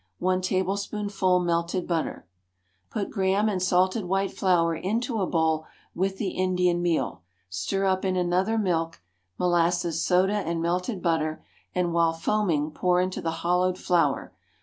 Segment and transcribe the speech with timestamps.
[0.17, 2.25] One tablespoonful melted butter.
[2.89, 7.21] Put Graham and salted white flour into a bowl with the Indian meal.
[7.49, 8.99] Stir up in another milk,
[9.37, 11.43] molasses, soda and melted butter,
[11.75, 14.33] and while foaming pour into the hollowed flour.